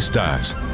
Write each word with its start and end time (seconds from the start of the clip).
Stars. 0.00 0.69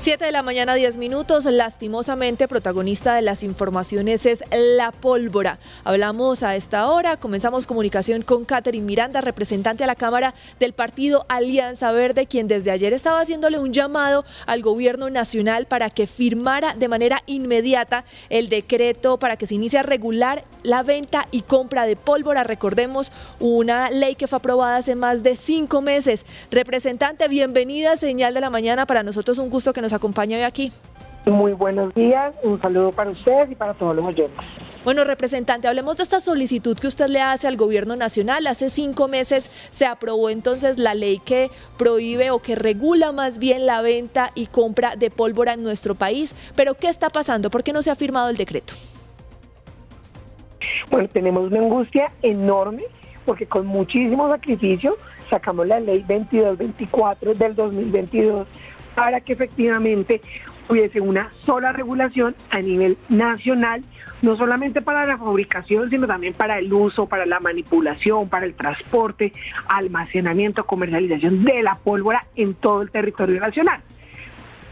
7 0.00 0.26
de 0.26 0.30
la 0.30 0.44
mañana, 0.44 0.76
10 0.76 0.96
minutos. 0.96 1.44
Lastimosamente, 1.44 2.46
protagonista 2.46 3.16
de 3.16 3.22
las 3.22 3.42
informaciones 3.42 4.26
es 4.26 4.44
la 4.52 4.92
pólvora. 4.92 5.58
Hablamos 5.82 6.44
a 6.44 6.54
esta 6.54 6.88
hora, 6.88 7.16
comenzamos 7.16 7.66
comunicación 7.66 8.22
con 8.22 8.44
Catherine 8.44 8.86
Miranda, 8.86 9.20
representante 9.20 9.82
a 9.82 9.88
la 9.88 9.96
Cámara 9.96 10.34
del 10.60 10.72
partido 10.72 11.26
Alianza 11.28 11.90
Verde, 11.90 12.26
quien 12.26 12.46
desde 12.46 12.70
ayer 12.70 12.92
estaba 12.92 13.20
haciéndole 13.20 13.58
un 13.58 13.72
llamado 13.72 14.24
al 14.46 14.62
gobierno 14.62 15.10
nacional 15.10 15.66
para 15.66 15.90
que 15.90 16.06
firmara 16.06 16.76
de 16.76 16.86
manera 16.86 17.24
inmediata 17.26 18.04
el 18.30 18.48
decreto 18.48 19.18
para 19.18 19.36
que 19.36 19.46
se 19.46 19.56
inicie 19.56 19.80
a 19.80 19.82
regular 19.82 20.44
la 20.62 20.84
venta 20.84 21.26
y 21.32 21.42
compra 21.42 21.86
de 21.86 21.96
pólvora. 21.96 22.44
Recordemos 22.44 23.10
una 23.40 23.90
ley 23.90 24.14
que 24.14 24.28
fue 24.28 24.36
aprobada 24.36 24.76
hace 24.76 24.94
más 24.94 25.24
de 25.24 25.34
cinco 25.34 25.82
meses. 25.82 26.24
Representante, 26.52 27.26
bienvenida, 27.26 27.96
señal 27.96 28.32
de 28.32 28.40
la 28.40 28.50
mañana. 28.50 28.86
Para 28.86 29.02
nosotros 29.02 29.38
un 29.38 29.50
gusto 29.50 29.72
que 29.72 29.82
nos 29.82 29.87
acompaña 29.92 30.36
hoy 30.36 30.44
aquí. 30.44 30.72
Muy 31.26 31.52
buenos 31.52 31.94
días, 31.94 32.34
un 32.42 32.60
saludo 32.60 32.92
para 32.92 33.10
ustedes 33.10 33.50
y 33.50 33.54
para 33.54 33.74
todos 33.74 33.94
los 33.94 34.04
oyentes. 34.04 34.38
Bueno, 34.84 35.04
representante, 35.04 35.68
hablemos 35.68 35.98
de 35.98 36.04
esta 36.04 36.20
solicitud 36.20 36.78
que 36.78 36.86
usted 36.86 37.08
le 37.08 37.20
hace 37.20 37.46
al 37.46 37.56
gobierno 37.56 37.96
nacional. 37.96 38.46
Hace 38.46 38.70
cinco 38.70 39.08
meses 39.08 39.50
se 39.70 39.84
aprobó 39.84 40.30
entonces 40.30 40.78
la 40.78 40.94
ley 40.94 41.18
que 41.18 41.50
prohíbe 41.76 42.30
o 42.30 42.38
que 42.38 42.54
regula 42.54 43.12
más 43.12 43.38
bien 43.38 43.66
la 43.66 43.82
venta 43.82 44.30
y 44.34 44.46
compra 44.46 44.96
de 44.96 45.10
pólvora 45.10 45.52
en 45.52 45.62
nuestro 45.62 45.94
país. 45.94 46.34
Pero, 46.56 46.74
¿qué 46.74 46.88
está 46.88 47.10
pasando? 47.10 47.50
¿Por 47.50 47.62
qué 47.62 47.72
no 47.72 47.82
se 47.82 47.90
ha 47.90 47.96
firmado 47.96 48.30
el 48.30 48.36
decreto? 48.36 48.72
Bueno, 50.90 51.08
tenemos 51.08 51.50
una 51.50 51.58
angustia 51.60 52.10
enorme 52.22 52.84
porque 53.26 53.46
con 53.46 53.66
muchísimo 53.66 54.26
sacrificio 54.30 54.96
sacamos 55.28 55.66
la 55.66 55.80
ley 55.80 55.98
2224 55.98 57.34
del 57.34 57.54
2022 57.54 58.46
para 58.98 59.20
que 59.20 59.32
efectivamente 59.34 60.20
hubiese 60.68 61.00
una 61.00 61.30
sola 61.42 61.70
regulación 61.70 62.34
a 62.50 62.58
nivel 62.58 62.98
nacional, 63.08 63.82
no 64.22 64.36
solamente 64.36 64.82
para 64.82 65.06
la 65.06 65.16
fabricación, 65.16 65.88
sino 65.88 66.08
también 66.08 66.34
para 66.34 66.58
el 66.58 66.72
uso, 66.72 67.06
para 67.06 67.24
la 67.24 67.38
manipulación, 67.38 68.28
para 68.28 68.44
el 68.44 68.54
transporte, 68.54 69.32
almacenamiento, 69.68 70.66
comercialización 70.66 71.44
de 71.44 71.62
la 71.62 71.76
pólvora 71.76 72.26
en 72.34 72.54
todo 72.54 72.82
el 72.82 72.90
territorio 72.90 73.40
nacional. 73.40 73.80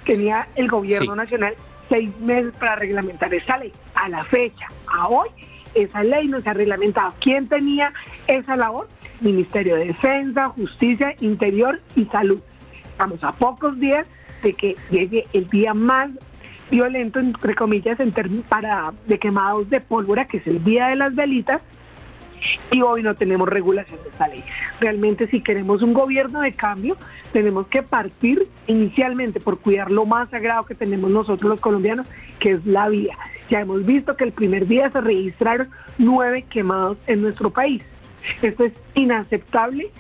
Tenía 0.05 0.49
el 0.57 0.67
gobierno 0.67 1.15
nacional 1.15 1.55
seis 1.89 2.11
meses 2.19 2.53
para 2.59 2.75
reglamentar 2.75 3.33
esta 3.33 3.59
ley. 3.59 3.73
A 3.95 4.09
la 4.09 4.25
fecha, 4.25 4.67
a 4.89 5.07
hoy, 5.07 5.29
esa 5.75 6.03
ley 6.03 6.27
no 6.27 6.41
se 6.41 6.51
ha 6.51 6.53
reglamentado. 6.53 7.15
¿Quién 7.21 7.47
tenía 7.47 7.93
esa 8.27 8.57
labor? 8.57 8.89
Ministerio 9.21 9.77
de 9.77 9.87
Defensa, 9.87 10.49
Justicia, 10.49 11.15
Interior 11.21 11.81
y 11.95 12.07
Salud. 12.07 12.43
Estamos 12.97 13.23
a 13.25 13.33
pocos 13.33 13.79
días 13.79 14.07
de 14.43 14.55
que 14.55 14.75
llegue 14.91 15.27
el 15.35 15.47
día 15.49 15.75
más 15.75 16.09
violento, 16.71 17.21
entre 17.21 17.55
comillas, 17.55 18.01
en 18.01 18.11
para 18.49 18.95
de 19.07 19.19
quemados 19.19 19.69
de 19.69 19.83
pólvora, 19.83 20.25
que 20.25 20.39
es 20.39 20.47
el 20.47 20.65
día 20.65 20.87
de 20.87 20.97
las 20.97 21.15
velitas, 21.15 21.61
y 22.71 22.81
hoy 22.81 23.03
no 23.03 23.15
tenemos 23.15 23.51
regulación 23.51 24.03
de 24.03 24.09
esta 24.09 24.29
ley. 24.29 24.43
Realmente 24.81 25.27
si 25.27 25.43
queremos 25.43 25.83
un 25.83 25.93
gobierno 25.93 26.41
de 26.41 26.53
cambio, 26.53 26.97
tenemos 27.35 27.67
que 27.67 27.83
partir 27.83 28.45
inicialmente 28.67 29.41
por 29.41 29.59
cuidar 29.59 29.91
lo 29.91 30.07
más 30.07 30.31
sagrado 30.31 30.65
que 30.65 30.75
tenemos 30.75 31.11
nosotros 31.11 31.51
los 31.51 31.61
colombianos, 31.61 32.11
que 32.39 32.53
es 32.53 32.65
la 32.65 32.89
vida. 32.89 33.13
Ya 33.51 33.61
hemos 33.61 33.85
visto 33.85 34.17
que 34.17 34.25
el 34.25 34.33
primer 34.33 34.67
día 34.67 34.91
se 34.91 35.03
registraron 35.03 35.69
nueve 35.99 36.47
quemados 36.49 36.97
en 37.09 37.21
nuestro 37.21 37.51
país. 37.51 37.85
Esto 38.41 38.65
es 38.65 38.73
inaceptable 38.95 39.91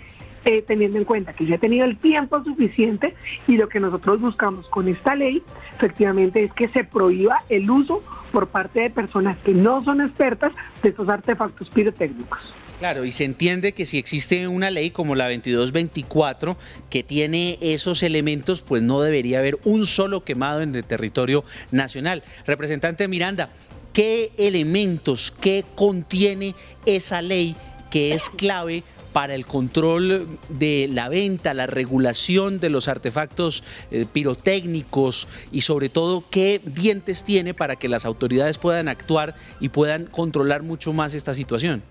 eh, 0.47 0.62
teniendo 0.62 0.97
en 0.97 1.05
cuenta 1.05 1.33
que 1.33 1.45
ya 1.45 1.57
ha 1.57 1.59
tenido 1.59 1.84
el 1.84 1.99
tiempo 1.99 2.43
suficiente 2.45 3.17
y 3.49 3.57
lo 3.57 3.69
que 3.69 3.81
nosotros 3.81 4.21
buscamos 4.21 4.69
con 4.69 4.87
esta 4.87 5.17
ley 5.17 5.43
efectivamente 5.75 6.45
es 6.45 6.53
que 6.53 6.69
se 6.69 6.84
prohíba 6.84 7.39
el 7.49 7.69
uso 7.69 8.01
por 8.31 8.47
parte 8.47 8.79
de 8.79 8.91
personas 8.91 9.37
que 9.39 9.53
no 9.53 9.83
son 9.83 10.01
expertas 10.01 10.55
de 10.84 10.91
estos 10.91 11.09
artefactos 11.09 11.69
pirotécnicos. 11.71 12.55
Claro, 12.79 13.05
y 13.05 13.11
se 13.11 13.25
entiende 13.25 13.73
que 13.73 13.87
si 13.87 13.99
existe 13.99 14.47
una 14.47 14.71
ley 14.71 14.91
como 14.91 15.17
la 15.17 15.25
2224 15.25 16.57
que 16.91 17.03
tiene 17.03 17.59
esos 17.61 18.05
elementos, 18.05 18.63
pues 18.63 18.84
no 18.84 19.01
debería 19.01 19.41
haber 19.41 19.59
un 19.65 19.84
solo 19.84 20.23
quemado 20.23 20.61
en 20.61 20.77
el 20.77 20.84
territorio 20.84 21.43
nacional. 21.73 22.23
Representante 22.47 23.09
Miranda, 23.09 23.51
¿qué 23.93 24.31
elementos, 24.39 25.34
qué 25.41 25.65
contiene 25.75 26.55
esa 26.84 27.21
ley 27.21 27.57
que 27.91 28.13
es 28.13 28.31
clave 28.31 28.84
para 29.16 29.34
el 29.34 29.47
control 29.47 30.28
de 30.50 30.91
la 30.93 31.09
venta, 31.09 31.54
la 31.54 31.66
regulación 31.66 32.60
de 32.60 32.69
los 32.69 32.87
artefactos 32.87 33.65
eh, 33.91 34.04
pirotécnicos 34.12 35.27
y 35.50 35.62
sobre 35.62 35.88
todo 35.88 36.22
qué 36.31 36.60
dientes 36.62 37.25
tiene 37.25 37.54
para 37.54 37.77
que 37.77 37.88
las 37.88 38.04
autoridades 38.04 38.59
puedan 38.59 38.88
actuar 38.88 39.34
y 39.59 39.71
puedan 39.71 40.04
controlar 40.04 40.62
mucho 40.62 40.93
más 40.93 41.15
esta 41.15 41.32
situación. 41.32 41.82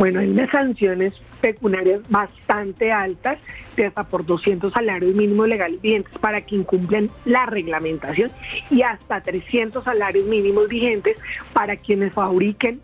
Bueno, 0.00 0.18
hay 0.18 0.30
unas 0.30 0.50
sanciones 0.50 1.12
pecuniarias 1.40 2.00
bastante 2.08 2.90
altas, 2.90 3.38
de 3.76 3.86
hasta 3.86 4.02
por 4.02 4.26
200 4.26 4.72
salarios 4.72 5.14
mínimos 5.14 5.46
legales 5.46 5.80
vigentes 5.80 6.18
para 6.18 6.40
que 6.40 6.56
incumplen 6.56 7.08
la 7.24 7.46
reglamentación 7.46 8.32
y 8.68 8.82
hasta 8.82 9.20
300 9.20 9.84
salarios 9.84 10.26
mínimos 10.26 10.66
vigentes 10.66 11.20
para 11.52 11.76
quienes 11.76 12.12
fabriquen 12.12 12.80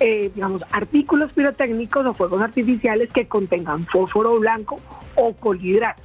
eh, 0.00 0.30
digamos, 0.34 0.62
artículos 0.72 1.32
pirotécnicos 1.32 2.06
o 2.06 2.14
fuegos 2.14 2.42
artificiales 2.42 3.12
que 3.12 3.26
contengan 3.26 3.84
fósforo 3.84 4.38
blanco 4.38 4.80
o 5.14 5.34
colhidratos. 5.34 6.04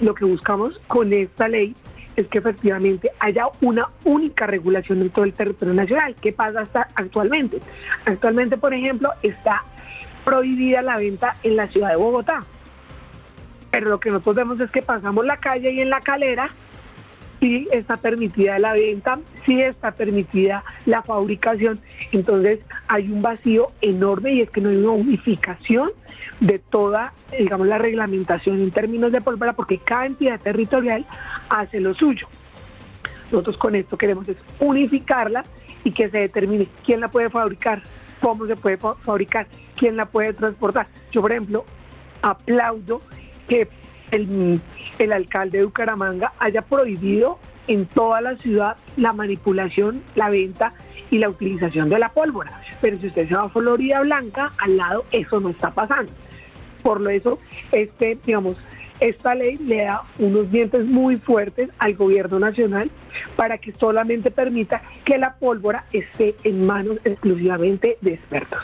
lo 0.00 0.14
que 0.14 0.24
buscamos 0.24 0.78
con 0.86 1.12
esta 1.12 1.48
ley 1.48 1.74
es 2.16 2.28
que 2.28 2.38
efectivamente 2.38 3.10
haya 3.18 3.46
una 3.60 3.88
única 4.04 4.46
regulación 4.46 5.00
en 5.00 5.10
todo 5.10 5.24
el 5.24 5.32
territorio 5.32 5.74
nacional. 5.74 6.14
¿Qué 6.20 6.32
pasa 6.32 6.60
hasta 6.60 6.88
actualmente? 6.94 7.60
Actualmente, 8.04 8.56
por 8.56 8.72
ejemplo, 8.72 9.10
está 9.22 9.64
prohibida 10.24 10.82
la 10.82 10.96
venta 10.96 11.36
en 11.42 11.56
la 11.56 11.68
ciudad 11.68 11.90
de 11.90 11.96
Bogotá. 11.96 12.40
Pero 13.70 13.90
lo 13.90 13.98
que 13.98 14.10
nosotros 14.10 14.36
vemos 14.36 14.60
es 14.60 14.70
que 14.70 14.82
pasamos 14.82 15.26
la 15.26 15.38
calle 15.38 15.72
y 15.72 15.80
en 15.80 15.90
la 15.90 16.00
calera 16.00 16.48
sí 17.44 17.68
está 17.72 17.98
permitida 17.98 18.58
la 18.58 18.72
venta, 18.72 19.18
sí 19.44 19.60
está 19.60 19.92
permitida 19.92 20.64
la 20.86 21.02
fabricación. 21.02 21.78
Entonces 22.10 22.60
hay 22.88 23.10
un 23.12 23.20
vacío 23.20 23.66
enorme 23.82 24.32
y 24.32 24.40
es 24.40 24.50
que 24.50 24.62
no 24.62 24.70
hay 24.70 24.78
una 24.78 24.92
unificación 24.92 25.90
de 26.40 26.58
toda, 26.58 27.12
digamos, 27.38 27.66
la 27.66 27.76
reglamentación 27.76 28.62
en 28.62 28.70
términos 28.70 29.12
de 29.12 29.20
pólvora 29.20 29.52
porque 29.52 29.76
cada 29.76 30.06
entidad 30.06 30.40
territorial 30.40 31.04
hace 31.50 31.80
lo 31.80 31.92
suyo. 31.92 32.28
Nosotros 33.30 33.58
con 33.58 33.74
esto 33.74 33.98
queremos 33.98 34.26
es 34.26 34.38
unificarla 34.58 35.44
y 35.84 35.90
que 35.90 36.08
se 36.08 36.20
determine 36.20 36.66
quién 36.82 37.00
la 37.00 37.08
puede 37.08 37.28
fabricar, 37.28 37.82
cómo 38.22 38.46
se 38.46 38.56
puede 38.56 38.78
fabricar, 38.78 39.48
quién 39.76 39.98
la 39.98 40.06
puede 40.06 40.32
transportar. 40.32 40.86
Yo, 41.12 41.20
por 41.20 41.32
ejemplo, 41.32 41.66
aplaudo 42.22 43.02
que 43.46 43.68
el, 44.10 44.60
alcalde 45.12 45.58
de 45.58 45.64
Bucaramanga 45.64 46.32
haya 46.38 46.62
prohibido 46.62 47.38
en 47.66 47.86
toda 47.86 48.20
la 48.20 48.36
ciudad 48.36 48.76
la 48.96 49.12
manipulación, 49.12 50.02
la 50.14 50.30
venta 50.30 50.74
y 51.10 51.18
la 51.18 51.28
utilización 51.28 51.88
de 51.88 51.98
la 51.98 52.10
pólvora. 52.10 52.60
Pero 52.80 52.96
si 52.96 53.06
usted 53.06 53.28
se 53.28 53.34
va 53.34 53.42
a 53.42 53.48
Florida 53.48 54.00
Blanca, 54.00 54.52
al 54.58 54.76
lado 54.76 55.04
eso 55.12 55.40
no 55.40 55.50
está 55.50 55.70
pasando. 55.70 56.12
Por 56.82 57.00
lo 57.00 57.10
eso, 57.10 57.38
este, 57.72 58.18
digamos, 58.24 58.56
esta 59.00 59.34
ley 59.34 59.56
le 59.56 59.84
da 59.84 60.02
unos 60.18 60.50
dientes 60.50 60.86
muy 60.88 61.16
fuertes 61.16 61.70
al 61.78 61.94
gobierno 61.94 62.38
nacional 62.38 62.90
para 63.36 63.58
que 63.58 63.72
solamente 63.72 64.30
permita 64.30 64.82
que 65.04 65.18
la 65.18 65.34
pólvora 65.34 65.84
esté 65.92 66.34
en 66.44 66.66
manos 66.66 66.98
exclusivamente 67.04 67.98
de 68.00 68.14
expertos. 68.14 68.62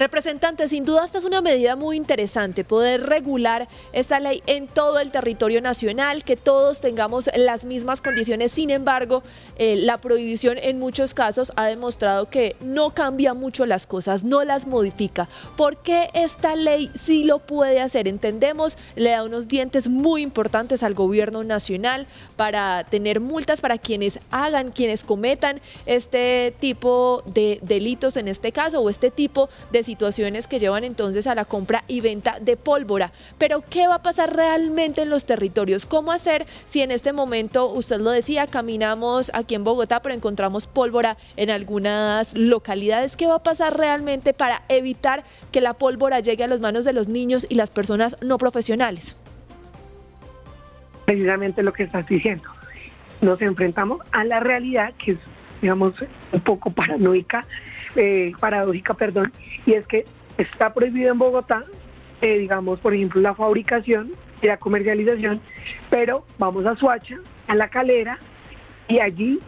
Representante, 0.00 0.66
sin 0.66 0.86
duda 0.86 1.04
esta 1.04 1.18
es 1.18 1.24
una 1.24 1.42
medida 1.42 1.76
muy 1.76 1.94
interesante, 1.94 2.64
poder 2.64 3.02
regular 3.02 3.68
esta 3.92 4.18
ley 4.18 4.42
en 4.46 4.66
todo 4.66 4.98
el 4.98 5.10
territorio 5.10 5.60
nacional, 5.60 6.24
que 6.24 6.38
todos 6.38 6.80
tengamos 6.80 7.28
las 7.36 7.66
mismas 7.66 8.00
condiciones. 8.00 8.50
Sin 8.50 8.70
embargo, 8.70 9.22
eh, 9.58 9.76
la 9.76 9.98
prohibición 9.98 10.56
en 10.56 10.78
muchos 10.78 11.12
casos 11.12 11.52
ha 11.54 11.66
demostrado 11.66 12.30
que 12.30 12.56
no 12.62 12.94
cambia 12.94 13.34
mucho 13.34 13.66
las 13.66 13.86
cosas, 13.86 14.24
no 14.24 14.42
las 14.42 14.66
modifica. 14.66 15.28
¿Por 15.58 15.76
qué 15.76 16.08
esta 16.14 16.56
ley 16.56 16.90
sí 16.94 17.24
lo 17.24 17.38
puede 17.38 17.82
hacer? 17.82 18.08
Entendemos, 18.08 18.78
le 18.96 19.10
da 19.10 19.22
unos 19.22 19.48
dientes 19.48 19.86
muy 19.86 20.22
importantes 20.22 20.82
al 20.82 20.94
gobierno 20.94 21.44
nacional 21.44 22.06
para 22.36 22.84
tener 22.84 23.20
multas 23.20 23.60
para 23.60 23.76
quienes 23.76 24.18
hagan, 24.30 24.70
quienes 24.70 25.04
cometan 25.04 25.60
este 25.84 26.54
tipo 26.58 27.22
de 27.26 27.58
delitos 27.60 28.16
en 28.16 28.28
este 28.28 28.50
caso 28.50 28.80
o 28.80 28.88
este 28.88 29.10
tipo 29.10 29.50
de 29.70 29.89
situaciones 29.90 30.46
que 30.46 30.60
llevan 30.60 30.84
entonces 30.84 31.26
a 31.26 31.34
la 31.34 31.44
compra 31.44 31.82
y 31.88 32.00
venta 32.00 32.38
de 32.40 32.56
pólvora. 32.56 33.10
Pero 33.38 33.64
¿qué 33.68 33.88
va 33.88 33.96
a 33.96 34.02
pasar 34.02 34.36
realmente 34.36 35.02
en 35.02 35.10
los 35.10 35.26
territorios? 35.26 35.84
¿Cómo 35.84 36.12
hacer 36.12 36.46
si 36.64 36.80
en 36.80 36.92
este 36.92 37.12
momento, 37.12 37.72
usted 37.72 38.00
lo 38.00 38.12
decía, 38.12 38.46
caminamos 38.46 39.32
aquí 39.34 39.56
en 39.56 39.64
Bogotá, 39.64 40.00
pero 40.00 40.14
encontramos 40.14 40.68
pólvora 40.68 41.16
en 41.36 41.50
algunas 41.50 42.34
localidades? 42.36 43.16
¿Qué 43.16 43.26
va 43.26 43.36
a 43.36 43.42
pasar 43.42 43.76
realmente 43.76 44.32
para 44.32 44.62
evitar 44.68 45.24
que 45.50 45.60
la 45.60 45.74
pólvora 45.74 46.20
llegue 46.20 46.44
a 46.44 46.46
las 46.46 46.60
manos 46.60 46.84
de 46.84 46.92
los 46.92 47.08
niños 47.08 47.44
y 47.48 47.56
las 47.56 47.72
personas 47.72 48.14
no 48.22 48.38
profesionales? 48.38 49.16
Precisamente 51.04 51.64
lo 51.64 51.72
que 51.72 51.82
estás 51.82 52.06
diciendo. 52.06 52.44
Nos 53.22 53.42
enfrentamos 53.42 54.02
a 54.12 54.22
la 54.22 54.38
realidad 54.38 54.94
que 54.98 55.12
es, 55.12 55.18
digamos, 55.60 55.94
un 56.30 56.40
poco 56.42 56.70
paranoica, 56.70 57.44
eh, 57.96 58.32
paradójica, 58.38 58.94
perdón, 58.94 59.32
y 59.66 59.74
es 59.74 59.86
que 59.86 60.04
está 60.38 60.72
prohibido 60.72 61.12
en 61.12 61.18
Bogotá, 61.18 61.64
eh, 62.20 62.38
digamos, 62.38 62.80
por 62.80 62.94
ejemplo, 62.94 63.20
la 63.20 63.34
fabricación 63.34 64.12
y 64.42 64.46
la 64.46 64.56
comercialización, 64.56 65.40
pero 65.90 66.24
vamos 66.38 66.66
a 66.66 66.76
Suacha, 66.76 67.16
a 67.46 67.54
la 67.54 67.68
calera, 67.68 68.18
y 68.88 69.00
allí 69.00 69.38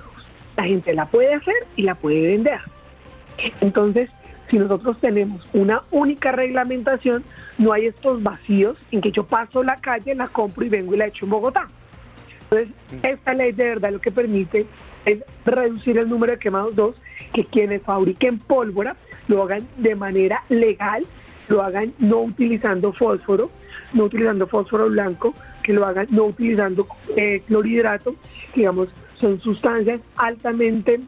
la 0.57 0.65
gente 0.65 0.95
la 0.95 1.07
puede 1.07 1.35
hacer 1.35 1.55
y 1.77 1.83
la 1.83 1.95
puede 1.95 2.23
vender. 2.23 2.61
Entonces, 3.61 4.11
si 4.49 4.59
nosotros 4.59 4.99
tenemos 5.01 5.49
una 5.55 5.83
única 5.91 6.31
reglamentación, 6.33 7.25
no 7.59 7.73
hay 7.73 7.87
estos 7.87 8.23
vacíos 8.23 8.77
en 8.91 9.01
que 9.01 9.11
yo 9.11 9.25
paso 9.25 9.63
la 9.63 9.77
calle, 9.77 10.15
la 10.15 10.27
compro 10.27 10.65
y 10.65 10.69
vengo 10.69 10.95
y 10.95 10.99
la 10.99 11.07
echo 11.07 11.25
en 11.25 11.31
Bogotá. 11.31 11.67
Entonces, 12.43 12.75
esta 13.03 13.33
ley 13.33 13.53
de 13.53 13.65
verdad 13.65 13.93
lo 13.93 14.01
que 14.01 14.11
permite 14.11 14.67
es 15.05 15.21
reducir 15.45 15.99
el 15.99 16.09
número 16.09 16.33
de 16.33 16.39
quemados 16.39 16.75
dos, 16.77 16.97
que 17.33 17.45
quienes 17.45 17.83
fabriquen 17.83 18.39
pólvora 18.39 18.97
lo 19.29 19.43
hagan 19.43 19.67
de 19.77 19.95
manera 19.95 20.43
legal, 20.49 21.07
lo 21.49 21.63
hagan 21.63 21.93
no 21.99 22.21
utilizando 22.21 22.93
fósforo, 22.93 23.51
no 23.93 24.05
utilizando 24.05 24.47
fósforo 24.47 24.89
blanco, 24.89 25.35
que 25.63 25.73
lo 25.73 25.87
hagan 25.87 26.07
no 26.11 26.25
utilizando 26.25 26.87
eh, 27.17 27.43
clorhidrato, 27.47 28.15
digamos, 28.55 28.89
son 29.17 29.41
sustancias 29.41 30.01
altamente 30.17 31.01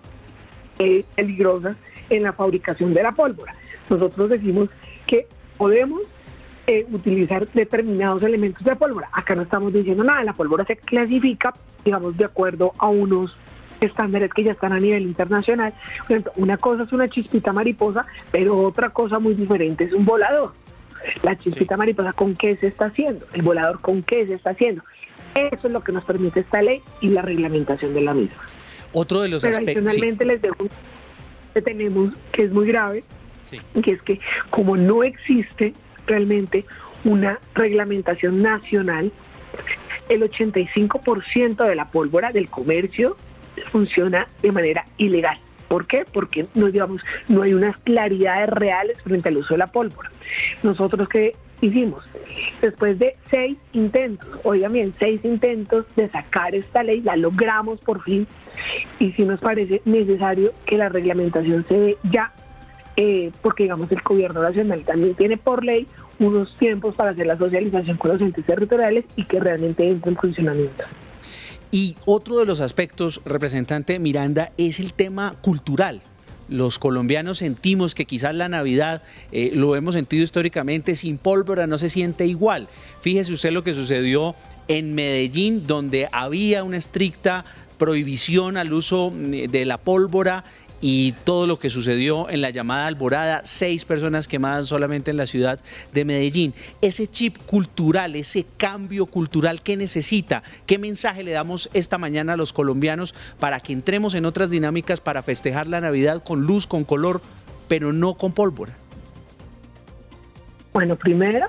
eh, 0.79 1.05
peligrosas 1.14 1.76
en 2.11 2.23
la 2.23 2.32
fabricación 2.32 2.94
de 2.94 3.02
la 3.02 3.12
pólvora. 3.12 3.55
Nosotros 3.91 4.31
decimos 4.31 4.69
que 5.06 5.26
podemos 5.56 6.02
eh, 6.67 6.87
utilizar 6.91 7.46
determinados 7.52 8.23
elementos 8.23 8.64
de 8.64 8.76
pólvora. 8.76 9.08
Acá 9.12 9.35
no 9.35 9.43
estamos 9.43 9.73
diciendo 9.73 10.05
nada, 10.05 10.25
la 10.25 10.32
pólvora 10.32 10.64
se 10.64 10.76
clasifica, 10.76 11.52
digamos, 11.85 12.17
de 12.17 12.25
acuerdo 12.25 12.73
a 12.79 12.88
unos 12.88 13.37
estándares 13.86 14.32
que 14.32 14.44
ya 14.44 14.52
están 14.52 14.72
a 14.72 14.81
nivel 14.81 15.02
internacional. 15.02 15.72
Por 16.06 16.16
ejemplo, 16.16 16.32
una 16.36 16.56
cosa 16.56 16.82
es 16.84 16.92
una 16.92 17.08
chispita 17.08 17.52
mariposa, 17.52 18.06
pero 18.31 18.58
otra 18.58 18.90
cosa 18.90 19.19
muy 19.19 19.34
diferente 19.34 19.84
es 19.84 19.92
un 19.92 20.04
volador. 20.04 20.52
La 21.22 21.36
chispita 21.36 21.76
mariposa, 21.76 22.12
¿con 22.12 22.34
qué 22.34 22.56
se 22.56 22.69
está 22.69 22.86
haciendo? 22.86 23.26
El 23.32 23.42
volador, 23.42 23.81
¿con 23.81 24.02
qué 24.02 24.26
se 24.26 24.34
está 24.34 24.50
haciendo? 24.50 24.82
Eso 25.34 25.66
es 25.66 25.72
lo 25.72 25.82
que 25.82 25.92
nos 25.92 26.04
permite 26.04 26.40
esta 26.40 26.62
ley 26.62 26.81
y 27.00 27.08
la 27.08 27.22
reglamentación 27.22 27.92
de 27.92 28.00
la 28.00 28.14
misma. 28.14 28.38
Otro 28.92 29.20
de 29.22 29.28
los 29.28 29.42
Pero 29.42 29.56
aspectos. 29.56 29.84
adicionalmente 29.84 30.25
les 30.25 30.40
dejo 30.40 30.66
que 31.52 31.62
tenemos, 31.62 32.14
que 32.32 32.44
es 32.44 32.52
muy 32.52 32.66
grave, 32.66 33.04
que 33.82 33.90
es 33.90 34.02
que 34.02 34.20
como 34.50 34.76
no 34.76 35.02
existe 35.02 35.75
realmente 36.06 36.64
una 37.04 37.38
reglamentación 37.54 38.42
nacional, 38.42 39.12
el 40.08 40.22
85% 40.22 41.66
de 41.66 41.75
la 41.75 41.86
pólvora 41.86 42.32
del 42.32 42.48
comercio 42.48 43.16
funciona 43.71 44.27
de 44.43 44.53
manera 44.53 44.85
ilegal. 44.97 45.39
¿Por 45.69 45.87
qué? 45.87 46.05
Porque 46.12 46.47
no, 46.55 46.71
digamos, 46.71 47.03
no 47.29 47.43
hay 47.43 47.55
unas 47.55 47.77
claridades 47.79 48.49
reales 48.51 49.01
frente 49.03 49.29
al 49.29 49.39
uso 49.39 49.55
de 49.55 49.59
la 49.59 49.67
pólvora. 49.67 50.11
Nosotros 50.62 51.09
que 51.09 51.33
hicimos, 51.61 52.05
después 52.61 52.99
de 52.99 53.17
seis 53.31 53.56
intentos, 53.73 54.29
oigan 54.45 54.73
bien, 54.73 54.95
seis 54.99 55.25
intentos 55.25 55.87
de 55.97 56.09
sacar 56.11 56.55
esta 56.55 56.83
ley, 56.83 57.01
la 57.01 57.17
logramos 57.17 57.81
por 57.81 58.03
fin, 58.03 58.27
y 58.99 59.12
sí 59.12 59.25
nos 59.25 59.41
parece 59.41 59.81
necesario 59.85 60.53
que 60.67 60.77
la 60.77 60.89
reglamentación 60.89 61.65
se 61.67 61.79
dé 61.79 61.97
ya, 62.11 62.33
eh, 62.97 63.33
porque 63.43 63.65
digamos 63.65 63.91
el 63.91 64.01
gobierno 64.03 64.43
nacional 64.43 64.85
también 64.85 65.15
tiene 65.15 65.37
por 65.37 65.65
ley 65.65 65.89
unos 66.21 66.56
tiempos 66.56 66.95
para 66.95 67.11
hacer 67.11 67.27
la 67.27 67.37
socialización 67.37 67.97
con 67.97 68.12
los 68.12 68.21
entes 68.21 68.45
territoriales 68.45 69.05
y 69.17 69.25
que 69.25 69.41
realmente 69.41 69.89
entre 69.89 70.12
en 70.12 70.17
funcionamiento. 70.17 70.85
Y 71.75 71.97
otro 72.05 72.38
de 72.38 72.47
los 72.47 72.61
aspectos, 72.61 73.21
representante 73.25 73.99
Miranda, 73.99 74.53
es 74.56 74.79
el 74.79 74.93
tema 74.93 75.35
cultural. 75.41 76.03
Los 76.49 76.79
colombianos 76.79 77.38
sentimos 77.38 77.97
que 77.97 78.05
quizás 78.05 78.32
la 78.32 78.49
Navidad, 78.49 79.03
eh, 79.32 79.50
lo 79.53 79.75
hemos 79.75 79.94
sentido 79.94 80.23
históricamente, 80.23 80.94
sin 80.94 81.19
pólvora 81.19 81.67
no 81.67 81.76
se 81.76 81.88
siente 81.88 82.26
igual. 82.26 82.69
Fíjese 83.00 83.32
usted 83.32 83.50
lo 83.50 83.65
que 83.65 83.75
sucedió 83.75 84.37
en 84.69 84.94
Medellín, 84.94 85.67
donde 85.67 86.09
había 86.12 86.62
una 86.62 86.76
estricta 86.76 87.44
prohibición 87.77 88.56
al 88.56 88.73
uso 88.73 89.11
mm, 89.11 89.50
de 89.50 89.65
la 89.65 89.79
pólvora 89.79 90.44
y 90.86 91.12
todo 91.25 91.46
lo 91.46 91.58
que 91.58 91.70
sucedió 91.70 92.28
en 92.28 92.42
la 92.42 92.50
llamada 92.50 92.86
Alborada, 92.86 93.40
seis 93.44 93.86
personas 93.86 94.28
quemadas 94.28 94.66
solamente 94.66 95.10
en 95.10 95.16
la 95.16 95.26
ciudad 95.26 95.58
de 95.94 96.04
Medellín. 96.04 96.52
Ese 96.82 97.06
chip 97.06 97.38
cultural, 97.46 98.14
ese 98.16 98.44
cambio 98.58 99.06
cultural 99.06 99.62
que 99.62 99.78
necesita, 99.78 100.42
¿qué 100.66 100.76
mensaje 100.76 101.25
le 101.25 101.31
damos 101.31 101.70
esta 101.72 101.96
mañana 101.96 102.34
a 102.34 102.36
los 102.36 102.52
colombianos 102.52 103.14
para 103.40 103.60
que 103.60 103.72
entremos 103.72 104.14
en 104.14 104.26
otras 104.26 104.50
dinámicas 104.50 105.00
para 105.00 105.22
festejar 105.22 105.69
la 105.69 105.81
Navidad 105.81 106.22
con 106.22 106.42
luz, 106.42 106.66
con 106.66 106.84
color, 106.84 107.22
pero 107.66 107.94
no 107.94 108.12
con 108.12 108.34
pólvora? 108.34 108.76
Bueno, 110.75 110.96
primero, 110.96 111.46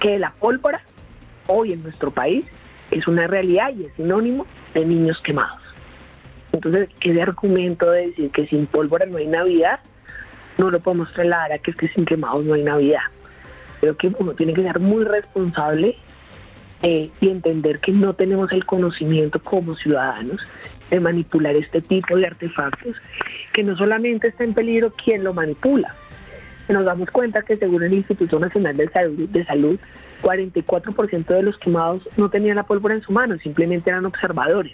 que 0.00 0.18
la 0.18 0.32
pólvora 0.32 0.82
hoy 1.46 1.74
en 1.74 1.84
nuestro 1.84 2.10
país 2.10 2.44
es 2.90 3.06
una 3.06 3.28
realidad 3.28 3.72
y 3.78 3.84
es 3.84 3.92
sinónimo 3.94 4.48
de 4.74 4.84
niños 4.84 5.20
quemados. 5.22 5.67
Entonces, 6.58 6.88
ese 7.00 7.22
argumento 7.22 7.88
de 7.88 8.08
decir 8.08 8.32
que 8.32 8.48
sin 8.48 8.66
pólvora 8.66 9.06
no 9.06 9.18
hay 9.18 9.28
Navidad, 9.28 9.78
no 10.56 10.72
lo 10.72 10.80
podemos 10.80 11.12
trasladar 11.12 11.52
a 11.52 11.58
que 11.58 11.70
es 11.70 11.76
que 11.76 11.86
sin 11.86 12.04
quemados 12.04 12.44
no 12.44 12.54
hay 12.54 12.64
Navidad. 12.64 13.02
Creo 13.80 13.96
que 13.96 14.08
uno 14.18 14.32
tiene 14.32 14.54
que 14.54 14.64
ser 14.64 14.80
muy 14.80 15.04
responsable 15.04 15.94
eh, 16.82 17.10
y 17.20 17.28
entender 17.28 17.78
que 17.78 17.92
no 17.92 18.14
tenemos 18.14 18.50
el 18.50 18.66
conocimiento 18.66 19.40
como 19.40 19.76
ciudadanos 19.76 20.48
de 20.90 20.98
manipular 20.98 21.54
este 21.54 21.80
tipo 21.80 22.16
de 22.16 22.26
artefactos, 22.26 22.96
que 23.52 23.62
no 23.62 23.76
solamente 23.76 24.26
está 24.26 24.42
en 24.42 24.54
peligro 24.54 24.92
quien 24.92 25.22
lo 25.22 25.32
manipula. 25.32 25.94
Nos 26.68 26.84
damos 26.84 27.08
cuenta 27.12 27.42
que 27.42 27.56
según 27.56 27.84
el 27.84 27.94
Instituto 27.94 28.40
Nacional 28.40 28.76
de 28.76 28.88
Salud, 28.88 29.28
de 29.28 29.44
Salud 29.44 29.78
44% 30.22 31.24
de 31.24 31.42
los 31.44 31.56
quemados 31.58 32.08
no 32.16 32.28
tenían 32.28 32.56
la 32.56 32.64
pólvora 32.64 32.96
en 32.96 33.02
su 33.02 33.12
mano, 33.12 33.38
simplemente 33.38 33.90
eran 33.90 34.06
observadores. 34.06 34.72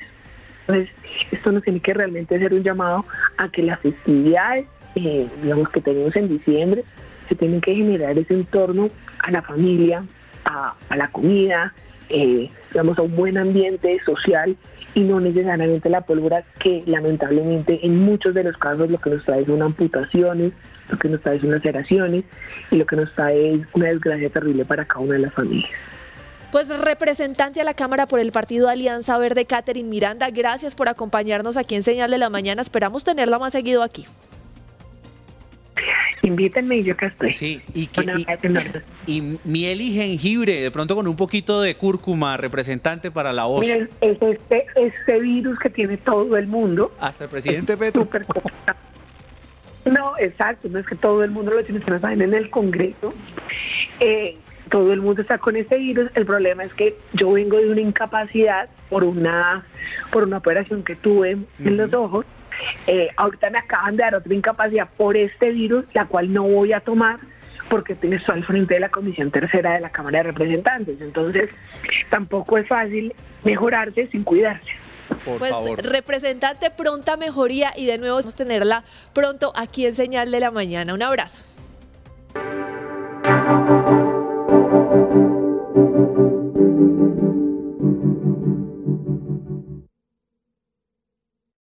Entonces, 0.67 0.95
esto 1.31 1.53
nos 1.53 1.63
tiene 1.63 1.81
que 1.81 1.95
realmente 1.95 2.37
hacer 2.37 2.55
un 2.55 2.63
llamado 2.63 3.05
a 3.37 3.49
que 3.49 3.63
las 3.63 3.81
festividades, 3.81 4.67
eh, 4.95 5.29
digamos, 5.43 5.69
que 5.71 5.81
tenemos 5.81 6.17
en 6.17 6.29
diciembre, 6.29 6.85
se 7.29 7.35
tienen 7.35 7.61
que 7.61 7.75
generar 7.75 8.19
ese 8.19 8.35
entorno 8.35 8.89
a 9.19 9.31
la 9.31 9.43
familia, 9.43 10.05
a, 10.45 10.75
la 10.97 11.09
comida, 11.09 11.75
eh, 12.09 12.49
digamos, 12.71 12.99
a 12.99 13.03
un 13.03 13.17
buen 13.17 13.39
ambiente 13.39 13.99
social 14.05 14.57
y 14.95 15.01
no 15.01 15.21
necesariamente 15.21 15.91
la 15.91 16.03
pólvora 16.03 16.45
que 16.59 16.83
lamentablemente 16.87 17.85
en 17.85 17.99
muchos 17.99 18.35
de 18.35 18.45
los 18.45 18.57
casos 18.57 18.91
lo 18.91 18.99
que 18.99 19.11
nos 19.11 19.25
trae 19.25 19.45
son 19.45 19.63
amputaciones, 19.63 20.53
lo 20.89 20.99
que 20.99 21.09
nos 21.09 21.21
trae 21.21 21.41
son 21.41 21.51
laceraciones 21.51 22.25
y 22.71 22.77
lo 22.77 22.87
que 22.87 22.97
nos 22.97 23.13
trae 23.15 23.55
es 23.55 23.61
una 23.73 23.89
desgracia 23.89 24.31
terrible 24.31 24.65
para 24.65 24.85
cada 24.85 25.01
una 25.01 25.15
de 25.15 25.21
las 25.21 25.35
familias. 25.35 25.71
Pues 26.55 26.69
representante 26.69 27.61
a 27.61 27.65
la 27.65 27.75
Cámara 27.75 28.07
por 28.07 28.21
el 28.21 28.31
Partido 28.31 28.69
Alianza 28.69 29.19
Verde, 29.19 29.45
Catherine 29.45 29.89
Miranda, 29.89 30.31
gracias 30.31 30.77
por 30.77 30.89
acompañarnos 30.89 31.57
aquí 31.57 31.75
en 31.75 31.83
Señal 31.83 32.13
de 32.13 32.19
la 32.19 32.31
Mañana. 32.31 32.63
Esperamos 32.63 33.03
tenerla 33.03 33.41
más 33.41 33.51
seguido 33.51 33.83
aquí. 33.83 34.07
Invítenme 36.23 36.77
y 36.77 36.85
yo 36.85 36.93
acá 36.93 37.09
estoy. 37.09 37.33
Sí, 37.33 37.61
y, 37.75 37.89
que, 37.89 38.03
y, 39.05 39.17
y, 39.17 39.39
miel 39.43 39.81
y 39.81 39.95
jengibre, 39.95 40.63
de 40.63 40.71
pronto 40.71 40.95
con 40.95 41.09
un 41.09 41.17
poquito 41.17 41.61
de 41.61 41.75
cúrcuma, 41.75 42.37
representante 42.37 43.11
para 43.11 43.33
la 43.33 43.47
voz. 43.47 43.63
Miren, 43.63 43.91
es 44.01 44.23
este, 44.23 44.67
este 44.77 45.19
virus 45.19 45.59
que 45.59 45.71
tiene 45.71 45.97
todo 45.97 46.37
el 46.37 46.47
mundo. 46.47 46.93
Hasta 47.01 47.25
el 47.25 47.31
presidente 47.31 47.77
Petro. 47.77 48.07
No, 49.87 50.17
exacto, 50.19 50.69
no 50.69 50.79
es 50.79 50.87
que 50.87 50.95
todo 50.95 51.25
el 51.25 51.33
mundo 51.33 51.51
lo 51.51 51.65
tiene, 51.65 51.81
que 51.81 51.99
saben 51.99 52.23
en 52.23 52.33
el 52.33 52.49
Congreso. 52.49 53.13
Eh, 53.99 54.39
todo 54.71 54.93
el 54.93 55.01
mundo 55.01 55.23
está 55.23 55.39
con 55.39 55.57
este 55.57 55.79
virus. 55.79 56.11
El 56.15 56.27
problema 56.27 56.65
es 56.65 56.73
que 56.75 56.97
yo 57.13 57.33
vengo 57.33 57.59
de 57.59 57.71
una 57.71 57.81
incapacidad 57.81 58.69
por 58.89 59.05
una 59.05 59.65
por 60.11 60.25
una 60.25 60.39
operación 60.39 60.83
que 60.83 60.97
tuve 60.97 61.33
en 61.33 61.41
uh 61.41 61.47
-huh. 61.59 61.71
los 61.77 61.95
ojos. 61.95 62.27
Eh, 62.87 63.09
ahorita 63.17 63.51
me 63.51 63.59
acaban 63.59 63.97
de 63.97 64.05
dar 64.05 64.15
otra 64.15 64.33
incapacidad 64.33 64.89
por 64.97 65.17
este 65.17 65.51
virus, 65.51 65.85
la 65.93 66.07
cual 66.07 66.33
no 66.33 66.45
voy 66.45 66.73
a 66.73 66.81
tomar 66.81 67.19
porque 67.69 67.95
estoy 67.95 68.21
al 68.29 68.45
frente 68.45 68.75
de 68.75 68.81
la 68.81 68.91
Comisión 68.91 69.31
Tercera 69.31 69.75
de 69.75 69.81
la 69.81 69.91
Cámara 69.91 70.19
de 70.19 70.25
Representantes. 70.25 71.01
Entonces, 71.01 71.51
tampoco 72.11 72.59
es 72.59 72.69
fácil 72.69 73.15
mejorarse 73.43 74.07
sin 74.09 74.23
cuidarse. 74.23 74.71
Por 75.25 75.39
pues 75.39 75.51
favor. 75.51 75.83
representante, 75.83 76.71
pronta 76.71 77.17
mejoría 77.17 77.73
y 77.77 77.87
de 77.87 77.99
nuevo 77.99 78.17
vamos 78.17 78.35
a 78.35 78.37
tenerla 78.37 78.85
pronto 79.13 79.53
aquí 79.57 79.87
en 79.87 79.95
Señal 79.95 80.31
de 80.31 80.41
la 80.41 80.51
Mañana. 80.51 80.95
Un 80.95 81.03
abrazo. 81.03 81.54